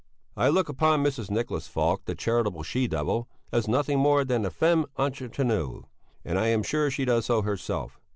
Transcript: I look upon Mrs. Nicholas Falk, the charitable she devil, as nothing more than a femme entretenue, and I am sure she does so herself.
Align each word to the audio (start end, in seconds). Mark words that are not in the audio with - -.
I 0.35 0.49
look 0.49 0.67
upon 0.67 1.03
Mrs. 1.03 1.29
Nicholas 1.29 1.67
Falk, 1.67 2.05
the 2.05 2.15
charitable 2.15 2.63
she 2.63 2.87
devil, 2.87 3.27
as 3.51 3.67
nothing 3.67 3.99
more 3.99 4.25
than 4.25 4.45
a 4.47 4.49
femme 4.49 4.87
entretenue, 4.97 5.83
and 6.25 6.39
I 6.39 6.47
am 6.47 6.63
sure 6.63 6.89
she 6.89 7.05
does 7.05 7.27
so 7.27 7.43
herself. 7.43 8.01